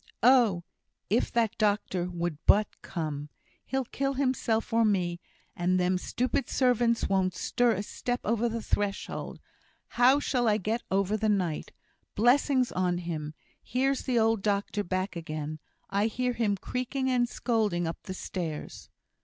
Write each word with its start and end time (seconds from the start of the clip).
"Oh! 0.23 0.63
if 1.11 1.31
that 1.33 1.55
doctor 1.59 2.09
would 2.09 2.39
but 2.47 2.67
come! 2.81 3.29
He'll 3.67 3.85
kill 3.85 4.13
himself 4.13 4.73
or 4.73 4.83
me 4.83 5.19
and 5.55 5.79
them 5.79 5.99
stupid 5.99 6.49
servants 6.49 7.07
won't 7.07 7.35
stir 7.35 7.73
a 7.73 7.83
step 7.83 8.19
over 8.23 8.49
the 8.49 8.63
threshold; 8.63 9.39
how 9.89 10.19
shall 10.19 10.47
I 10.47 10.57
get 10.57 10.81
over 10.89 11.17
the 11.17 11.29
night? 11.29 11.71
Blessings 12.15 12.71
on 12.71 12.97
him 12.97 13.35
here's 13.61 14.01
the 14.05 14.17
old 14.17 14.41
doctor 14.41 14.83
back 14.83 15.15
again! 15.15 15.59
I 15.91 16.07
hear 16.07 16.33
him 16.33 16.57
creaking 16.57 17.11
and 17.11 17.29
scolding 17.29 17.85
up 17.85 18.01
the 18.01 18.15
stairs!" 18.15 18.89